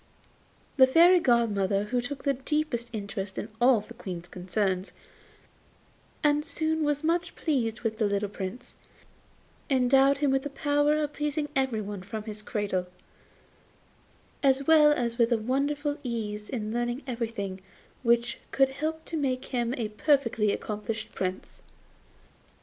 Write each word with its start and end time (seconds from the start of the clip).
The 0.77 0.87
Fairy 0.87 1.19
godmother, 1.19 1.83
who 1.83 2.01
took 2.01 2.23
the 2.23 2.33
deepest 2.33 2.89
interest 2.91 3.37
in 3.37 3.49
all 3.61 3.81
the 3.81 3.93
Queen's 3.93 4.27
concerns, 4.27 4.93
and 6.23 6.43
who 6.43 6.77
was 6.77 7.03
much 7.03 7.35
pleased 7.35 7.81
with 7.81 7.99
the 7.99 8.07
little 8.07 8.27
Prince, 8.27 8.77
endowed 9.69 10.17
him 10.17 10.31
with 10.31 10.41
the 10.41 10.49
power 10.49 10.95
of 10.95 11.13
pleasing 11.13 11.49
everybody 11.55 12.01
from 12.01 12.23
his 12.23 12.41
cradle, 12.41 12.87
as 14.41 14.65
well 14.65 14.91
as 14.91 15.19
with 15.19 15.31
a 15.31 15.37
wonderful 15.37 15.99
ease 16.01 16.49
in 16.49 16.73
learning 16.73 17.03
everything 17.05 17.61
which 18.01 18.39
could 18.49 18.69
help 18.69 19.05
to 19.05 19.15
make 19.15 19.45
him 19.53 19.71
a 19.77 19.89
perfectly 19.89 20.51
accomplished 20.51 21.11
Prince. 21.13 21.61